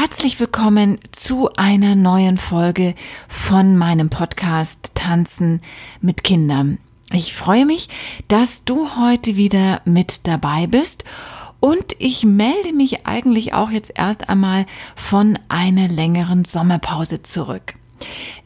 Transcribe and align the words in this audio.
Herzlich 0.00 0.38
willkommen 0.38 1.00
zu 1.10 1.52
einer 1.54 1.96
neuen 1.96 2.38
Folge 2.38 2.94
von 3.26 3.76
meinem 3.76 4.10
Podcast 4.10 4.92
Tanzen 4.94 5.60
mit 6.00 6.22
Kindern. 6.22 6.78
Ich 7.10 7.34
freue 7.34 7.66
mich, 7.66 7.88
dass 8.28 8.64
du 8.64 8.96
heute 8.96 9.34
wieder 9.34 9.82
mit 9.86 10.28
dabei 10.28 10.68
bist 10.68 11.02
und 11.58 11.96
ich 11.98 12.24
melde 12.24 12.72
mich 12.72 13.08
eigentlich 13.08 13.54
auch 13.54 13.70
jetzt 13.70 13.90
erst 13.96 14.28
einmal 14.28 14.66
von 14.94 15.36
einer 15.48 15.88
längeren 15.88 16.44
Sommerpause 16.44 17.22
zurück. 17.22 17.74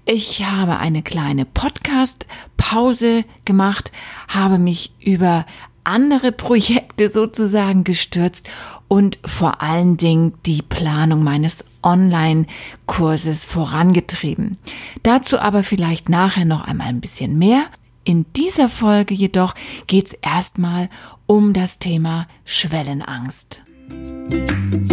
Ich 0.07 0.43
habe 0.47 0.79
eine 0.79 1.03
kleine 1.03 1.45
Podcast-Pause 1.45 3.27
gemacht, 3.45 3.93
habe 4.27 4.57
mich 4.57 4.95
über 5.01 5.45
andere 5.85 6.33
Projekte 6.33 7.09
sozusagen 7.09 7.85
gestürzt 7.85 8.49
und 8.89 9.19
vor 9.25 9.63
allen 9.63 9.97
Dingen 9.97 10.35
die 10.47 10.63
Planung 10.63 11.23
meines 11.23 11.65
Online-Kurses 11.83 13.45
vorangetrieben. 13.45 14.59
Dazu 15.03 15.39
aber 15.39 15.63
vielleicht 15.63 16.09
nachher 16.09 16.45
noch 16.45 16.63
einmal 16.63 16.89
ein 16.89 17.01
bisschen 17.01 17.39
mehr. 17.39 17.67
In 18.05 18.27
dieser 18.37 18.69
Folge 18.69 19.15
jedoch 19.15 19.55
geht 19.87 20.07
es 20.09 20.13
erstmal 20.15 20.89
um 21.27 21.53
das 21.53 21.79
Thema 21.79 22.27
Schwellenangst. 22.45 23.63
Musik 23.89 24.92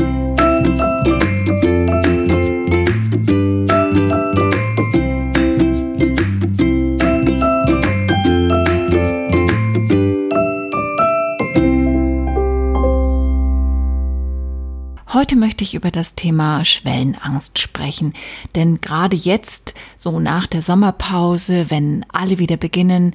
Heute 15.30 15.38
möchte 15.38 15.64
ich 15.64 15.76
über 15.76 15.92
das 15.92 16.16
Thema 16.16 16.66
Schwellenangst 16.66 17.60
sprechen, 17.60 18.14
denn 18.56 18.82
gerade 18.82 19.16
jetzt, 19.16 19.76
so 19.96 20.20
nach 20.20 20.48
der 20.48 20.64
Sommerpause, 20.64 21.70
wenn 21.70 22.04
alle 22.12 22.40
wieder 22.40 22.58
beginnen 22.58 23.14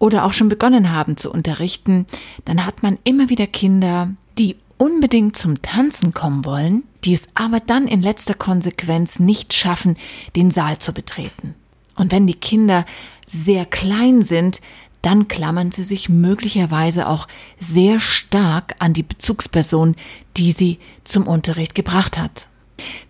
oder 0.00 0.24
auch 0.24 0.32
schon 0.32 0.48
begonnen 0.48 0.90
haben 0.90 1.16
zu 1.16 1.30
unterrichten, 1.30 2.06
dann 2.44 2.66
hat 2.66 2.82
man 2.82 2.98
immer 3.04 3.28
wieder 3.28 3.46
Kinder, 3.46 4.10
die 4.36 4.56
unbedingt 4.78 5.36
zum 5.36 5.62
Tanzen 5.62 6.12
kommen 6.12 6.44
wollen, 6.44 6.82
die 7.04 7.12
es 7.14 7.28
aber 7.36 7.60
dann 7.60 7.86
in 7.86 8.02
letzter 8.02 8.34
Konsequenz 8.34 9.20
nicht 9.20 9.54
schaffen, 9.54 9.96
den 10.34 10.50
Saal 10.50 10.80
zu 10.80 10.92
betreten. 10.92 11.54
Und 11.94 12.10
wenn 12.10 12.26
die 12.26 12.34
Kinder 12.34 12.84
sehr 13.28 13.64
klein 13.64 14.22
sind, 14.22 14.60
dann 15.04 15.28
klammern 15.28 15.70
sie 15.70 15.84
sich 15.84 16.08
möglicherweise 16.08 17.08
auch 17.08 17.28
sehr 17.60 18.00
stark 18.00 18.74
an 18.78 18.94
die 18.94 19.02
Bezugsperson, 19.02 19.96
die 20.38 20.52
sie 20.52 20.78
zum 21.04 21.26
Unterricht 21.26 21.74
gebracht 21.74 22.18
hat. 22.18 22.46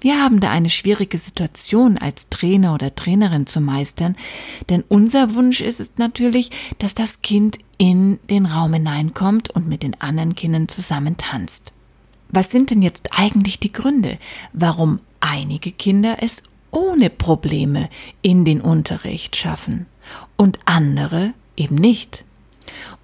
Wir 0.01 0.21
haben 0.21 0.41
da 0.41 0.51
eine 0.51 0.71
schwierige 0.71 1.19
Situation 1.19 1.97
als 1.97 2.29
Trainer 2.29 2.75
oder 2.75 2.95
Trainerin 2.95 3.47
zu 3.47 3.61
meistern, 3.61 4.17
denn 4.69 4.83
unser 4.89 5.35
Wunsch 5.35 5.61
ist 5.61 5.81
es 5.81 5.93
natürlich, 5.97 6.51
dass 6.79 6.95
das 6.95 7.23
Kind 7.23 7.59
in 7.79 8.19
den 8.29 8.47
Raum 8.47 8.75
hineinkommt 8.75 9.51
und 9.51 9.69
mit 9.69 9.83
den 9.83 10.01
anderen 10.01 10.35
Kindern 10.35 10.69
zusammen 10.69 11.17
tanzt. 11.17 11.73
Was 12.29 12.51
sind 12.51 12.71
denn 12.71 12.83
jetzt 12.83 13.11
eigentlich 13.17 13.61
die 13.61 13.73
Gründe, 13.73 14.19
warum 14.53 14.99
einige 15.21 15.71
Kinder 15.71 16.19
es 16.21 16.43
ohne 16.73 17.09
Probleme 17.09 17.89
in 18.21 18.45
den 18.45 18.61
Unterricht 18.61 19.37
schaffen 19.37 19.87
und 20.37 20.59
andere 20.65 21.33
eben 21.57 21.77
nicht. 21.77 22.25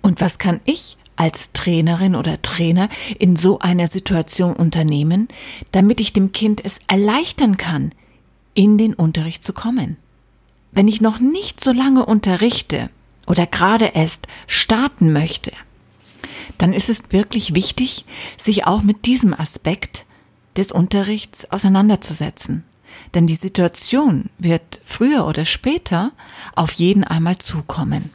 Und 0.01 0.21
was 0.21 0.39
kann 0.39 0.61
ich 0.65 0.97
als 1.17 1.53
Trainerin 1.53 2.15
oder 2.15 2.41
Trainer 2.41 2.89
in 3.19 3.37
so 3.37 3.59
einer 3.59 3.89
Situation 3.89 4.55
unternehmen, 4.55 5.29
damit 5.73 6.01
ich 6.01 6.13
dem 6.13 6.33
Kind 6.33 6.65
es 6.65 6.81
erleichtern 6.87 7.57
kann, 7.57 7.93
in 8.55 8.79
den 8.79 8.95
Unterricht 8.95 9.45
zu 9.45 9.53
kommen? 9.53 9.97
Wenn 10.73 10.89
ich 10.89 11.01
noch 11.01 11.19
nicht 11.19 11.61
so 11.61 11.73
lange 11.73 12.07
unterrichte 12.07 12.91
oder 13.27 13.47
gerade 13.47 13.87
erst 13.87 14.29
starten 14.47 15.13
möchte, 15.13 15.53
dann 16.59 16.73
ist 16.73 16.89
es 16.89 17.13
wirklich 17.13 17.55
wichtig, 17.55 18.05
sich 18.37 18.67
auch 18.67 18.83
mit 18.83 19.07
diesem 19.07 19.35
Aspekt 19.35 20.07
des 20.57 20.73
Unterrichts 20.73 21.51
auseinanderzusetzen. 21.51 22.65
Denn 23.15 23.27
die 23.27 23.35
Situation 23.35 24.31
wird 24.39 24.81
früher 24.85 25.27
oder 25.27 25.45
später 25.45 26.13
auf 26.55 26.73
jeden 26.73 27.05
einmal 27.05 27.39
zukommen. 27.39 28.11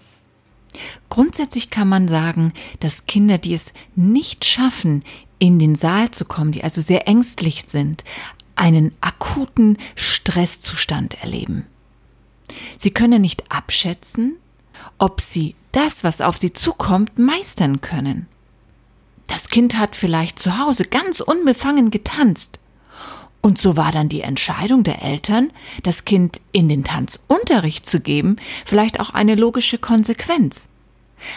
Grundsätzlich 1.10 1.70
kann 1.70 1.90
man 1.90 2.08
sagen, 2.08 2.54
dass 2.80 3.06
Kinder, 3.06 3.38
die 3.38 3.54
es 3.54 3.74
nicht 3.96 4.46
schaffen, 4.46 5.04
in 5.40 5.60
den 5.60 5.76
Saal 5.76 6.12
zu 6.12 6.26
kommen, 6.26 6.52
die 6.52 6.64
also 6.64 6.82
sehr 6.82 7.08
ängstlich 7.08 7.66
sind, 7.68 8.04
einen 8.56 8.94
akuten 9.02 9.78
Stresszustand 9.96 11.22
erleben. 11.22 11.66
Sie 12.78 12.92
können 12.92 13.22
nicht 13.22 13.52
abschätzen, 13.52 14.38
ob 14.98 15.22
sie 15.22 15.56
das, 15.72 16.04
was 16.04 16.22
auf 16.22 16.38
sie 16.38 16.54
zukommt, 16.54 17.20
meistern 17.20 17.82
können. 17.82 18.28
Das 19.28 19.50
Kind 19.50 19.78
hat 19.78 19.96
vielleicht 19.96 20.40
zu 20.40 20.58
Hause 20.58 20.84
ganz 20.86 21.20
unbefangen 21.20 21.92
getanzt. 21.92 22.60
Und 23.46 23.60
so 23.60 23.78
war 23.78 23.92
dann 23.92 24.10
die 24.10 24.22
Entscheidung 24.22 24.84
der 24.84 25.04
Eltern, 25.04 25.52
das 25.84 26.04
Kind 26.04 26.42
in 26.52 26.68
den 26.68 26.84
Tanzunterricht 26.84 27.86
zu 27.86 28.00
geben, 28.00 28.38
vielleicht 28.66 29.00
auch 29.00 29.12
eine 29.12 29.36
logische 29.36 29.78
Konsequenz. 29.78 30.68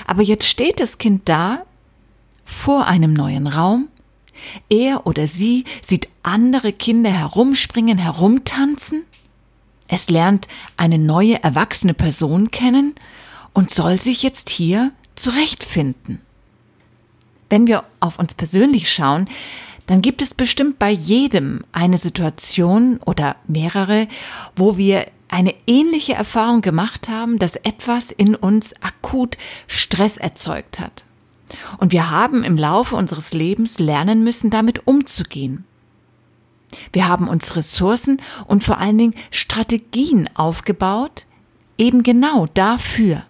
Aber 0.07 0.23
jetzt 0.23 0.47
steht 0.47 0.81
das 0.81 0.97
Kind 0.97 1.29
da 1.29 1.67
vor 2.47 2.87
einem 2.87 3.13
neuen 3.13 3.47
Raum. 3.47 3.89
Er 4.71 5.07
oder 5.07 5.27
sie 5.27 5.67
sieht 5.83 6.09
andere 6.23 6.73
Kinder 6.73 7.11
herumspringen, 7.11 7.99
herumtanzen. 7.99 9.05
Es 9.87 10.09
lernt 10.09 10.49
eine 10.79 10.97
neue 10.97 11.43
erwachsene 11.43 11.93
Person 11.93 12.51
kennen 12.51 12.95
und 13.53 13.71
soll 13.71 13.99
sich 13.99 14.23
jetzt 14.23 14.49
hier 14.49 14.93
zurechtfinden. 15.15 16.23
Wenn 17.51 17.67
wir 17.67 17.85
auf 18.01 18.19
uns 18.19 18.33
persönlich 18.33 18.91
schauen, 18.91 19.29
dann 19.89 20.03
gibt 20.03 20.21
es 20.21 20.35
bestimmt 20.35 20.79
bei 20.79 20.91
jedem 20.91 21.65
eine 21.73 21.97
Situation 21.97 23.01
oder 23.05 23.37
mehrere, 23.47 24.07
wo 24.55 24.77
wir 24.77 25.07
eine 25.29 25.55
ähnliche 25.67 26.13
Erfahrung 26.13 26.61
gemacht 26.61 27.09
haben, 27.09 27.39
dass 27.39 27.57
etwas 27.57 28.11
in 28.11 28.35
uns 28.35 28.75
akut 28.83 29.39
Stress 29.67 30.19
erzeugt 30.19 30.79
hat. 30.79 31.05
Und 31.79 31.93
wir 31.93 32.11
haben 32.11 32.45
im 32.45 32.59
Laufe 32.59 32.97
unseres 32.97 33.33
Lebens 33.33 33.79
lernen 33.79 34.23
müssen, 34.23 34.51
damit 34.51 34.87
umzugehen. 34.87 35.65
Wir 36.93 37.09
haben 37.09 37.27
uns 37.27 37.57
Ressourcen 37.57 38.21
und 38.47 38.63
vor 38.63 38.77
allen 38.77 38.99
Dingen 38.99 39.15
Strategien 39.31 40.29
aufgebaut, 40.35 41.25
eben 41.79 42.03
genau 42.03 42.47
dafür. 42.53 43.23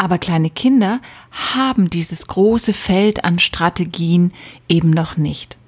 Aber 0.00 0.16
kleine 0.16 0.48
Kinder 0.48 1.02
haben 1.30 1.90
dieses 1.90 2.26
große 2.26 2.72
Feld 2.72 3.22
an 3.22 3.38
Strategien 3.38 4.32
eben 4.66 4.88
noch 4.88 5.18
nicht. 5.18 5.58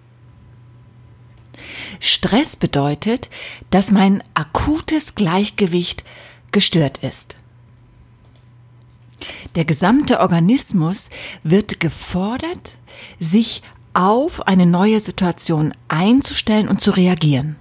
Stress 2.00 2.56
bedeutet, 2.56 3.28
dass 3.68 3.90
mein 3.90 4.24
akutes 4.32 5.16
Gleichgewicht 5.16 6.02
gestört 6.50 7.04
ist. 7.04 7.36
Der 9.54 9.66
gesamte 9.66 10.20
Organismus 10.20 11.10
wird 11.42 11.78
gefordert, 11.78 12.78
sich 13.20 13.60
auf 13.92 14.46
eine 14.46 14.64
neue 14.64 15.00
Situation 15.00 15.74
einzustellen 15.88 16.68
und 16.68 16.80
zu 16.80 16.92
reagieren. 16.92 17.56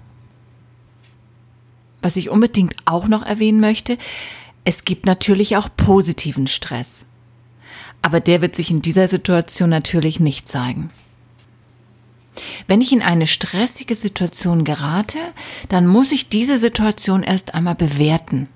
Was 2.01 2.15
ich 2.15 2.29
unbedingt 2.29 2.77
auch 2.85 3.09
noch 3.09 3.23
erwähnen 3.23 3.59
möchte, 3.59 3.97
es 4.63 4.85
gibt 4.85 5.05
natürlich 5.05 5.57
auch 5.57 5.69
positiven 5.75 6.47
Stress. 6.47 7.05
Aber 8.01 8.19
der 8.19 8.41
wird 8.41 8.55
sich 8.55 8.71
in 8.71 8.81
dieser 8.81 9.07
Situation 9.07 9.69
natürlich 9.69 10.19
nicht 10.19 10.47
zeigen. 10.47 10.89
Wenn 12.67 12.81
ich 12.81 12.91
in 12.91 13.01
eine 13.01 13.27
stressige 13.27 13.95
Situation 13.95 14.63
gerate, 14.63 15.19
dann 15.69 15.85
muss 15.85 16.11
ich 16.11 16.29
diese 16.29 16.57
Situation 16.57 17.23
erst 17.23 17.53
einmal 17.53 17.75
bewerten. 17.75 18.47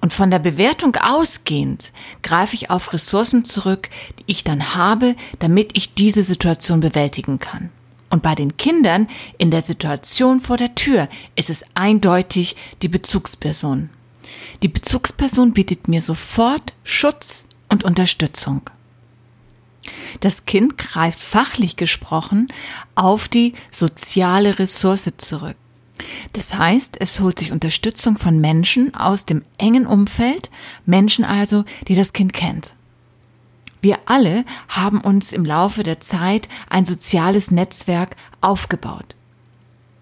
Und 0.00 0.12
von 0.12 0.30
der 0.30 0.38
Bewertung 0.38 0.96
ausgehend 0.96 1.92
greife 2.22 2.54
ich 2.54 2.70
auf 2.70 2.92
Ressourcen 2.92 3.44
zurück, 3.44 3.90
die 4.18 4.24
ich 4.26 4.44
dann 4.44 4.74
habe, 4.74 5.16
damit 5.38 5.76
ich 5.76 5.94
diese 5.94 6.24
Situation 6.24 6.80
bewältigen 6.80 7.38
kann. 7.38 7.70
Und 8.08 8.22
bei 8.22 8.34
den 8.34 8.56
Kindern 8.56 9.08
in 9.38 9.50
der 9.50 9.62
Situation 9.62 10.40
vor 10.40 10.56
der 10.56 10.74
Tür 10.74 11.08
ist 11.36 11.50
es 11.50 11.64
eindeutig 11.74 12.56
die 12.82 12.88
Bezugsperson. 12.88 13.90
Die 14.62 14.68
Bezugsperson 14.68 15.52
bietet 15.52 15.88
mir 15.88 16.00
sofort 16.00 16.74
Schutz 16.84 17.44
und 17.68 17.84
Unterstützung. 17.84 18.62
Das 20.20 20.44
Kind 20.44 20.76
greift 20.76 21.20
fachlich 21.20 21.76
gesprochen 21.76 22.48
auf 22.94 23.28
die 23.28 23.54
soziale 23.70 24.58
Ressource 24.58 25.10
zurück. 25.16 25.56
Das 26.32 26.54
heißt, 26.54 26.96
es 27.00 27.20
holt 27.20 27.38
sich 27.38 27.52
Unterstützung 27.52 28.18
von 28.18 28.40
Menschen 28.40 28.94
aus 28.94 29.26
dem 29.26 29.44
engen 29.58 29.86
Umfeld, 29.86 30.50
Menschen 30.86 31.24
also, 31.24 31.64
die 31.88 31.94
das 31.94 32.12
Kind 32.12 32.32
kennt. 32.32 32.72
Wir 33.82 33.98
alle 34.06 34.44
haben 34.68 35.00
uns 35.00 35.32
im 35.32 35.44
Laufe 35.44 35.82
der 35.82 36.00
Zeit 36.00 36.48
ein 36.68 36.84
soziales 36.84 37.50
Netzwerk 37.50 38.16
aufgebaut. 38.40 39.14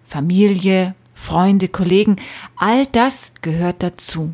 Familie, 0.05 0.95
Freunde, 1.19 1.67
Kollegen, 1.67 2.15
all 2.55 2.85
das 2.85 3.33
gehört 3.41 3.83
dazu. 3.83 4.33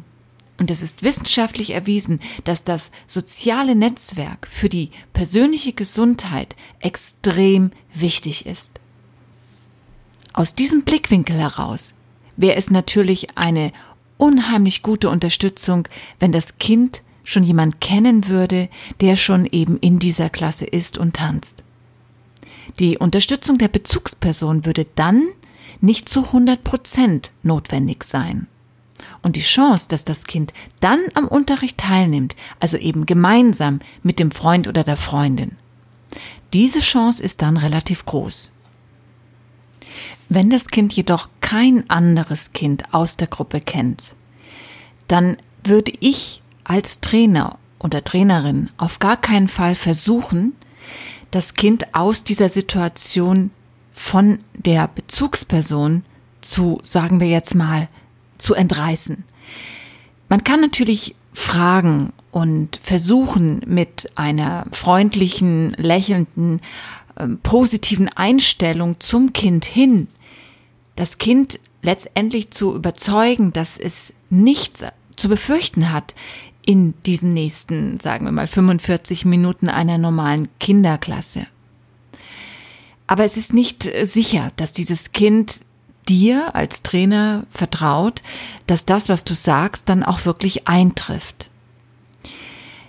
Und 0.58 0.72
es 0.72 0.82
ist 0.82 1.04
wissenschaftlich 1.04 1.72
erwiesen, 1.72 2.22
dass 2.46 2.64
das 2.64 2.92
soziale 3.08 3.76
Netzwerk 3.76 4.48
für 4.48 4.70
die 4.70 4.92
persönliche 5.12 5.74
Gesundheit 5.74 6.56
extrem 6.80 7.72
wichtig 7.94 8.46
ist. 8.46 8.80
Aus 10.32 10.54
diesem 10.54 10.84
Blickwinkel 10.84 11.36
heraus 11.38 11.96
wäre 12.38 12.56
es 12.56 12.70
natürlich 12.70 13.36
eine 13.36 13.74
unheimlich 14.18 14.82
gute 14.82 15.10
Unterstützung, 15.10 15.88
wenn 16.20 16.32
das 16.32 16.60
Kind 16.60 17.02
schon 17.24 17.44
jemand 17.44 17.82
kennen 17.82 18.28
würde, 18.28 18.70
der 19.02 19.16
schon 19.16 19.46
eben 19.48 19.80
in 19.80 20.00
dieser 20.00 20.30
Klasse 20.30 20.66
ist 20.66 20.98
und 20.98 21.16
tanzt. 21.16 21.64
Die 22.80 22.98
Unterstützung 22.98 23.58
der 23.58 23.70
Bezugsperson 23.70 24.66
würde 24.66 24.86
dann 24.96 25.28
nicht 25.82 26.10
zu 26.10 26.26
100 26.26 26.64
Prozent 26.64 27.32
notwendig 27.44 28.04
sein. 28.04 28.48
Und 29.22 29.36
die 29.36 29.42
Chance, 29.42 29.88
dass 29.90 30.06
das 30.06 30.26
Kind 30.26 30.54
dann 30.80 31.00
am 31.16 31.28
Unterricht 31.28 31.78
teilnimmt, 31.78 32.36
also 32.60 32.78
eben 32.78 33.06
gemeinsam 33.06 33.80
mit 34.04 34.20
dem 34.20 34.32
Freund 34.32 34.68
oder 34.68 34.84
der 34.84 34.98
Freundin, 34.98 35.58
diese 36.54 36.80
Chance 36.80 37.22
ist 37.22 37.42
dann 37.42 37.58
relativ 37.58 38.06
groß. 38.06 38.52
Wenn 40.30 40.50
das 40.50 40.70
Kind 40.70 40.94
jedoch 40.94 41.30
kein 41.42 41.90
anderes 41.90 42.54
Kind 42.54 42.94
aus 42.94 43.18
der 43.18 43.28
Gruppe 43.28 43.60
kennt, 43.60 44.16
dann 45.08 45.38
würde 45.64 45.92
ich 46.00 46.42
als 46.64 47.02
Trainer 47.02 47.58
oder 47.80 48.04
Trainerin 48.04 48.70
auf 48.78 49.00
gar 49.00 49.18
keinen 49.18 49.48
Fall 49.48 49.76
versuchen, 49.76 50.54
das 51.32 51.54
Kind 51.54 51.94
aus 51.94 52.24
dieser 52.24 52.50
Situation 52.50 53.52
von 53.96 54.40
der 54.54 54.90
Bezugsperson 54.90 56.04
zu, 56.42 56.80
sagen 56.84 57.20
wir 57.22 57.28
jetzt 57.28 57.56
mal, 57.56 57.88
zu 58.38 58.54
entreißen. 58.54 59.24
Man 60.30 60.44
kann 60.44 60.60
natürlich 60.60 61.16
fragen 61.34 62.12
und 62.32 62.80
versuchen 62.84 63.62
mit 63.66 64.12
einer 64.16 64.66
freundlichen, 64.72 65.72
lächelnden, 65.78 66.62
äh, 67.16 67.28
positiven 67.42 68.10
Einstellung 68.10 69.00
zum 69.00 69.34
Kind 69.34 69.64
hin, 69.64 70.08
das 70.98 71.18
Kind 71.18 71.60
letztendlich 71.82 72.52
zu 72.52 72.76
überzeugen, 72.76 73.54
dass 73.54 73.78
es 73.78 74.14
nichts 74.30 74.84
zu 75.16 75.30
befürchten 75.30 75.94
hat 75.94 76.16
in 76.66 76.94
diesen 77.06 77.34
nächsten, 77.34 78.00
sagen 78.00 78.26
wir 78.26 78.32
mal, 78.32 78.48
45 78.48 79.24
Minuten 79.24 79.70
einer 79.70 79.98
normalen 79.98 80.50
Kinderklasse. 80.60 81.48
Aber 83.08 83.24
es 83.24 83.38
ist 83.38 83.54
nicht 83.54 83.90
sicher, 84.04 84.52
dass 84.56 84.72
dieses 84.72 85.12
Kind 85.12 85.62
dir 86.08 86.56
als 86.56 86.84
Trainer 86.84 87.46
vertraut, 87.50 88.22
dass 88.68 88.86
das, 88.86 89.10
was 89.10 89.24
du 89.24 89.34
sagst, 89.34 89.90
dann 89.90 90.04
auch 90.04 90.26
wirklich 90.26 90.68
eintrifft. 90.68 91.50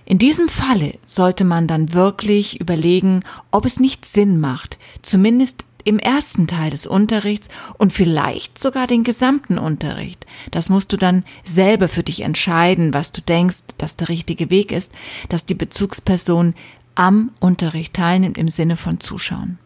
In 0.05 0.19
diesem 0.19 0.49
Falle 0.49 0.95
sollte 1.05 1.45
man 1.45 1.67
dann 1.67 1.93
wirklich 1.93 2.61
überlegen, 2.61 3.25
ob 3.51 3.65
es 3.65 3.81
nicht 3.81 4.07
Sinn 4.07 4.39
macht, 4.39 4.79
zumindest 5.03 5.65
im 5.83 5.99
ersten 5.99 6.47
Teil 6.47 6.71
des 6.71 6.87
Unterrichts 6.87 7.49
und 7.79 7.93
vielleicht 7.93 8.59
sogar 8.59 8.87
den 8.87 9.05
gesamten 9.05 9.59
Unterricht. 9.59 10.27
Das 10.51 10.69
musst 10.69 10.93
du 10.93 10.97
dann 10.97 11.25
selber 11.45 11.89
für 11.89 12.03
dich 12.03 12.21
entscheiden, 12.21 12.93
was 12.93 13.13
du 13.13 13.21
denkst, 13.21 13.63
dass 13.79 13.97
der 13.97 14.09
richtige 14.09 14.51
Weg 14.51 14.73
ist, 14.73 14.93
dass 15.29 15.47
die 15.47 15.55
Bezugsperson 15.55 16.55
am 16.97 17.31
Unterricht 17.41 17.95
teilnimmt 17.95 18.39
im 18.39 18.49
Sinne 18.49 18.77
von 18.77 19.01
Zuschauen 19.01 19.59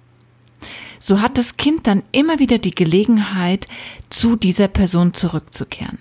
so 0.99 1.21
hat 1.21 1.39
das 1.39 1.57
Kind 1.57 1.87
dann 1.87 2.03
immer 2.13 2.39
wieder 2.39 2.59
die 2.59 2.75
Gelegenheit, 2.75 3.67
zu 4.09 4.37
dieser 4.37 4.69
Person 4.69 5.15
zurückzukehren. 5.15 5.99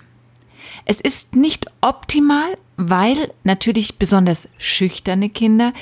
Es 0.84 1.00
ist 1.00 1.36
nicht 1.36 1.66
optimal, 1.80 2.56
weil 2.76 3.32
natürlich 3.44 3.98
besonders 3.98 4.48
schüchterne 4.58 5.28
Kinder 5.28 5.72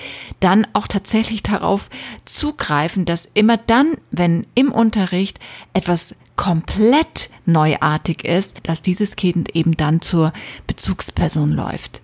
dann 0.40 0.66
auch 0.72 0.88
tatsächlich 0.88 1.42
darauf 1.42 1.88
zugreifen, 2.24 3.04
dass 3.04 3.30
immer 3.32 3.56
dann, 3.56 3.96
wenn 4.10 4.46
im 4.54 4.72
Unterricht 4.72 5.38
etwas 5.72 6.14
komplett 6.36 7.30
neuartig 7.46 8.24
ist, 8.24 8.58
dass 8.64 8.82
dieses 8.82 9.16
Kind 9.16 9.54
eben 9.54 9.76
dann 9.76 10.00
zur 10.00 10.32
Bezugsperson 10.66 11.52
läuft. 11.52 12.02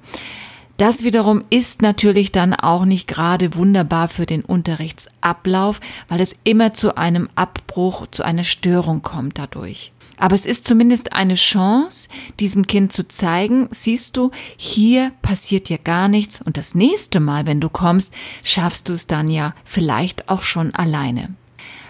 Das 0.77 1.05
wiederum 1.05 1.43
ist 1.51 1.83
natürlich 1.83 2.33
dann 2.33 2.53
auch 2.53 2.85
nicht 2.85 3.07
gerade 3.07 3.55
wunderbar 3.55 4.09
für 4.09 4.27
den 4.27 4.45
Unterrichtsablauf, 4.45 5.81
weil 6.09 6.21
es 6.21 6.35
immer 6.43 6.73
zu 6.73 6.97
einem 6.97 7.29
Abbruch, 7.37 8.09
zu 8.09 8.25
einer 8.25 8.43
Störung 8.43 9.03
kommt 9.03 9.39
dadurch. 9.39 9.93
Aber 10.17 10.35
es 10.35 10.47
ist 10.47 10.67
zumindest 10.67 11.13
eine 11.13 11.35
Chance, 11.35 12.09
diesem 12.41 12.67
Kind 12.67 12.93
zu 12.93 13.07
zeigen, 13.07 13.69
siehst 13.71 14.17
du, 14.17 14.31
hier 14.57 15.13
passiert 15.23 15.69
ja 15.71 15.77
gar 15.77 16.09
nichts 16.09 16.41
und 16.43 16.57
das 16.57 16.75
nächste 16.75 17.21
Mal, 17.21 17.47
wenn 17.47 17.61
du 17.61 17.69
kommst, 17.69 18.13
schaffst 18.43 18.89
du 18.89 18.93
es 18.95 19.07
dann 19.07 19.29
ja 19.29 19.55
vielleicht 19.65 20.29
auch 20.29 20.43
schon 20.43 20.75
alleine. 20.75 21.35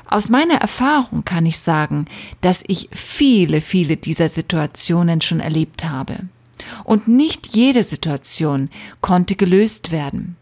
Aus 0.06 0.28
meiner 0.28 0.56
Erfahrung 0.56 1.24
kann 1.24 1.46
ich 1.46 1.58
sagen, 1.58 2.06
dass 2.40 2.62
ich 2.66 2.88
viele, 2.92 3.60
viele 3.60 3.96
dieser 3.96 4.28
Situationen 4.28 5.22
schon 5.22 5.40
erlebt 5.40 5.84
habe. 5.84 6.20
Und 6.84 7.08
nicht 7.08 7.54
jede 7.54 7.84
Situation 7.84 8.70
konnte 9.00 9.36
gelöst 9.36 9.90
werden. 9.90 10.36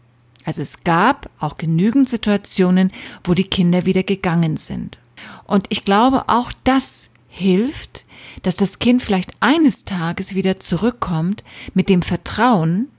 Also 0.45 0.61
es 0.61 0.83
gab 0.83 1.29
auch 1.39 1.57
genügend 1.57 2.09
Situationen, 2.09 2.91
wo 3.23 3.33
die 3.33 3.45
Kinder 3.45 3.85
wieder 3.85 4.03
gegangen 4.03 4.57
sind. 4.57 4.99
Und 5.45 5.65
ich 5.69 5.85
glaube, 5.85 6.27
auch 6.27 6.51
das 6.63 7.09
hilft, 7.29 8.05
dass 8.43 8.57
das 8.57 8.79
Kind 8.79 9.01
vielleicht 9.01 9.31
eines 9.39 9.85
Tages 9.85 10.35
wieder 10.35 10.59
zurückkommt 10.59 11.43
mit 11.73 11.89
dem 11.89 12.01
Vertrauen, 12.01 12.89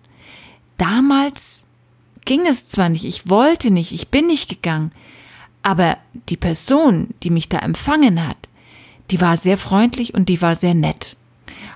damals 0.77 1.65
ging 2.25 2.47
es 2.47 2.69
zwar 2.69 2.89
nicht, 2.89 3.05
ich 3.05 3.29
wollte 3.29 3.71
nicht, 3.71 3.93
ich 3.93 4.09
bin 4.09 4.27
nicht 4.27 4.49
gegangen, 4.49 4.93
aber 5.63 5.99
die 6.29 6.37
Person, 6.37 7.15
die 7.23 7.31
mich 7.31 7.49
da 7.49 7.59
empfangen 7.59 8.27
hat, 8.27 8.49
die 9.11 9.21
war 9.21 9.37
sehr 9.37 9.59
freundlich 9.59 10.15
und 10.15 10.29
die 10.29 10.41
war 10.41 10.55
sehr 10.55 10.75
nett. 10.75 11.17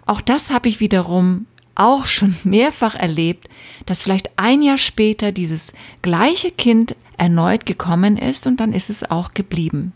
Auch 0.07 0.21
das 0.21 0.51
habe 0.51 0.69
ich 0.69 0.81
wiederum 0.81 1.47
auch 1.75 2.07
schon 2.07 2.35
mehrfach 2.45 2.95
erlebt, 2.95 3.49
dass 3.87 4.03
vielleicht 4.03 4.31
ein 4.37 4.63
Jahr 4.63 4.79
später 4.79 5.33
dieses 5.33 5.73
gleiche 6.03 6.51
Kind 6.51 6.97
erneut 7.17 7.67
gekommen 7.67 8.17
ist 8.17 8.47
und 8.47 8.61
dann 8.61 8.73
ist 8.73 8.91
es 8.91 9.11
auch 9.11 9.35
geblieben. 9.35 9.93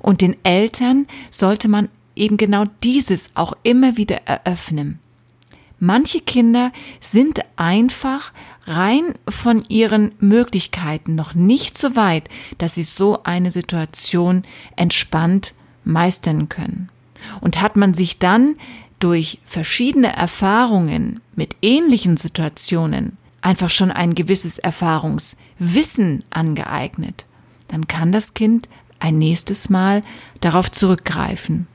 Und 0.00 0.20
den 0.20 0.36
Eltern 0.44 1.06
sollte 1.30 1.68
man 1.68 1.88
eben 2.16 2.36
genau 2.36 2.64
dieses 2.82 3.30
auch 3.34 3.52
immer 3.62 3.96
wieder 3.96 4.26
eröffnen. 4.26 4.98
Manche 5.80 6.20
Kinder 6.20 6.72
sind 7.00 7.40
einfach 7.56 8.32
rein 8.66 9.14
von 9.28 9.62
ihren 9.68 10.12
Möglichkeiten 10.18 11.14
noch 11.14 11.34
nicht 11.34 11.78
so 11.78 11.94
weit, 11.94 12.28
dass 12.58 12.74
sie 12.74 12.82
so 12.82 13.22
eine 13.22 13.50
Situation 13.50 14.42
entspannt 14.74 15.54
meistern 15.84 16.48
können. 16.48 16.88
Und 17.40 17.60
hat 17.60 17.76
man 17.76 17.94
sich 17.94 18.18
dann 18.18 18.56
durch 18.98 19.38
verschiedene 19.44 20.14
Erfahrungen 20.14 21.20
mit 21.34 21.56
ähnlichen 21.62 22.16
Situationen 22.16 23.16
einfach 23.40 23.70
schon 23.70 23.90
ein 23.90 24.14
gewisses 24.14 24.58
Erfahrungswissen 24.58 26.24
angeeignet, 26.30 27.26
dann 27.68 27.86
kann 27.86 28.12
das 28.12 28.34
Kind 28.34 28.68
ein 28.98 29.18
nächstes 29.18 29.70
Mal 29.70 30.02
darauf 30.40 30.70
zurückgreifen. 30.72 31.66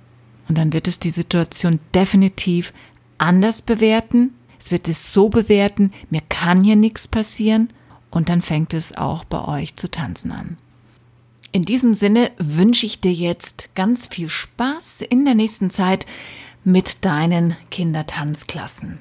Und 0.49 0.57
dann 0.57 0.73
wird 0.73 0.87
es 0.87 0.99
die 0.99 1.09
Situation 1.09 1.79
definitiv 1.95 2.73
anders 3.17 3.61
bewerten. 3.61 4.31
Es 4.59 4.71
wird 4.71 4.87
es 4.87 5.13
so 5.13 5.29
bewerten, 5.29 5.93
mir 6.09 6.21
kann 6.27 6.63
hier 6.63 6.75
nichts 6.75 7.07
passieren. 7.07 7.69
Und 8.11 8.29
dann 8.29 8.41
fängt 8.41 8.73
es 8.73 8.95
auch 8.95 9.23
bei 9.23 9.43
euch 9.45 9.75
zu 9.75 9.89
tanzen 9.89 10.31
an. 10.31 10.57
In 11.51 11.63
diesem 11.63 11.93
Sinne 11.93 12.31
wünsche 12.37 12.85
ich 12.85 12.99
dir 12.99 13.13
jetzt 13.13 13.69
ganz 13.75 14.07
viel 14.07 14.27
Spaß 14.27 15.01
in 15.01 15.23
der 15.23 15.35
nächsten 15.35 15.69
Zeit 15.69 16.05
mit 16.63 17.05
deinen 17.05 17.55
Kindertanzklassen. 17.71 18.99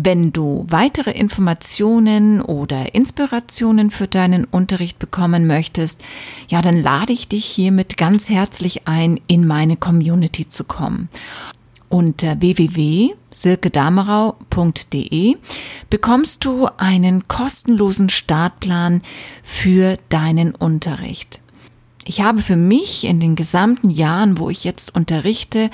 Wenn 0.00 0.30
du 0.30 0.64
weitere 0.68 1.10
Informationen 1.10 2.40
oder 2.40 2.94
Inspirationen 2.94 3.90
für 3.90 4.06
deinen 4.06 4.44
Unterricht 4.44 5.00
bekommen 5.00 5.48
möchtest, 5.48 6.00
ja, 6.46 6.62
dann 6.62 6.80
lade 6.80 7.12
ich 7.12 7.26
dich 7.26 7.44
hiermit 7.44 7.96
ganz 7.96 8.28
herzlich 8.28 8.86
ein, 8.86 9.18
in 9.26 9.44
meine 9.44 9.76
Community 9.76 10.48
zu 10.48 10.62
kommen. 10.62 11.08
Unter 11.88 12.40
www.silkedamerau.de 12.40 15.36
bekommst 15.90 16.44
du 16.44 16.68
einen 16.76 17.26
kostenlosen 17.26 18.08
Startplan 18.08 19.02
für 19.42 19.98
deinen 20.10 20.54
Unterricht. 20.54 21.40
Ich 22.04 22.20
habe 22.20 22.40
für 22.40 22.54
mich 22.56 23.04
in 23.04 23.18
den 23.20 23.36
gesamten 23.36 23.90
Jahren, 23.90 24.38
wo 24.38 24.48
ich 24.48 24.64
jetzt 24.64 24.94
unterrichte, 24.94 25.70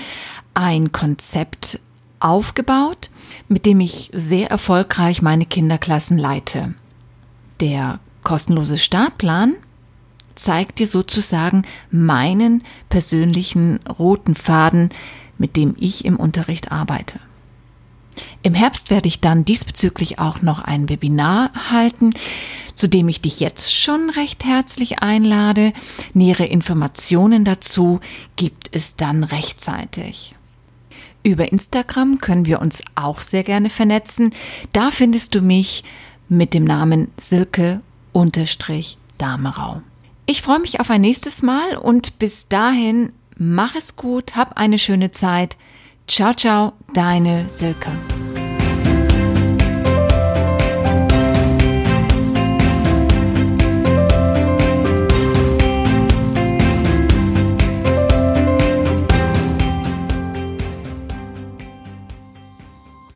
ein 0.55 0.93
Konzept 0.93 1.81
aufgebaut, 2.21 3.11
mit 3.49 3.67
dem 3.67 3.81
ich 3.81 4.11
sehr 4.15 4.51
erfolgreich 4.51 5.21
meine 5.21 5.47
Kinderklassen 5.47 6.19
leite. 6.19 6.75
Der 7.61 8.01
kostenlose 8.23 8.77
Startplan 8.77 9.55
zeigt 10.35 10.79
dir 10.79 10.87
sozusagen 10.87 11.63
meinen 11.91 12.65
persönlichen 12.89 13.81
roten 13.87 14.35
Faden, 14.35 14.89
mit 15.39 15.57
dem 15.57 15.75
ich 15.79 16.05
im 16.05 16.17
Unterricht 16.17 16.73
arbeite. 16.73 17.21
Im 18.43 18.55
Herbst 18.55 18.91
werde 18.91 19.09
ich 19.09 19.21
dann 19.21 19.45
diesbezüglich 19.45 20.19
auch 20.19 20.41
noch 20.41 20.61
ein 20.61 20.89
Webinar 20.89 21.51
halten, 21.71 22.15
zu 22.75 22.89
dem 22.89 23.09
ich 23.09 23.21
dich 23.21 23.41
jetzt 23.41 23.73
schon 23.73 24.11
recht 24.11 24.45
herzlich 24.45 25.01
einlade. 25.01 25.73
Nähere 26.13 26.47
Informationen 26.47 27.45
dazu 27.45 28.01
gibt 28.37 28.69
es 28.73 28.97
dann 28.97 29.25
rechtzeitig. 29.25 30.35
Über 31.25 31.51
Instagram 31.51 32.19
können 32.19 32.45
wir 32.45 32.61
uns 32.61 32.83
auch 32.95 33.19
sehr 33.21 33.43
gerne 33.43 33.71
vernetzen. 33.71 34.35
Da 34.73 34.91
findest 34.91 35.35
du 35.35 35.41
mich 35.41 35.83
mit 36.29 36.53
dem 36.53 36.65
Namen 36.65 37.11
Silke-Damerau. 37.17 37.81
Ich 40.27 40.43
freue 40.43 40.61
mich 40.61 40.81
auf 40.81 40.91
ein 40.91 41.01
nächstes 41.01 41.43
Mal 41.43 41.79
und 41.79 42.19
bis 42.19 42.49
dahin 42.49 43.13
mach 43.39 43.75
es 43.75 43.97
gut, 43.97 44.37
hab 44.37 44.59
eine 44.59 44.79
schöne 44.79 45.11
Zeit. 45.11 45.57
Ciao, 46.07 46.35
ciao, 46.35 46.75
deine 46.93 47.49
Silke. 47.49 47.91